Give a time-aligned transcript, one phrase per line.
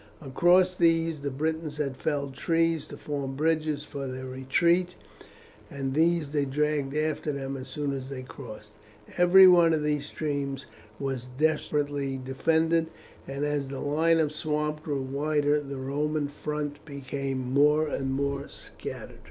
[0.19, 4.95] Across these the Britons had felled trees to form bridges for their retreat,
[5.69, 8.71] and these they dragged after them as soon as they crossed.
[9.17, 10.65] Every one of these streams
[10.99, 12.87] was desperately defended,
[13.27, 18.47] and as the line of swamp grew wider the Roman front became more and more
[18.47, 19.19] scattered.